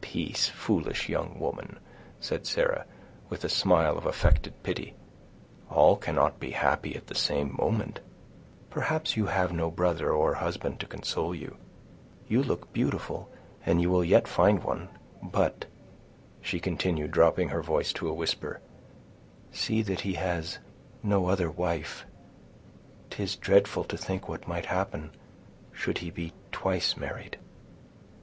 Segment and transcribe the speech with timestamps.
[0.00, 1.78] "Peace, foolish young woman,"
[2.20, 2.86] said Sarah,
[3.28, 4.94] with a smile of affected pity;
[5.68, 8.00] "all cannot be happy at the same moment;
[8.70, 11.58] perhaps you have no brother, or husband, to console you.
[12.26, 13.28] You look beautiful,
[13.66, 14.88] and you will yet find one;
[15.22, 15.66] but,"
[16.40, 18.60] she continued, dropping her voice to a whisper,
[19.52, 20.60] "see that he has
[21.02, 25.10] no other wife—'tis dreadful to think what might happen,
[25.74, 27.36] should he be twice married."